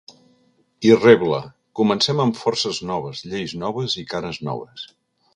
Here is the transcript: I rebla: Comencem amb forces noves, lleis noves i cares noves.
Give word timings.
I 0.87 0.93
rebla: 1.01 1.41
Comencem 1.79 2.23
amb 2.23 2.39
forces 2.39 2.79
noves, 2.91 3.21
lleis 3.33 3.53
noves 3.65 3.99
i 4.05 4.07
cares 4.15 4.41
noves. 4.49 4.87